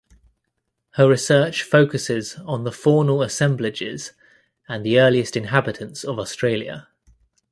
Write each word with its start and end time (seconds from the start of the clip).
Her 0.93 1.07
research 1.07 1.61
focusses 1.61 2.35
on 2.47 2.63
the 2.63 2.71
faunal 2.71 3.23
assemblages 3.23 4.13
and 4.67 4.83
the 4.83 4.99
earliest 4.99 5.37
inhabitants 5.37 6.03
of 6.03 6.17
Australia. 6.17 6.87